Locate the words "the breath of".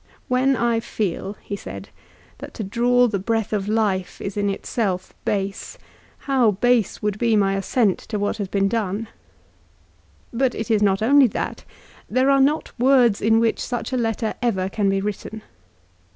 3.07-3.67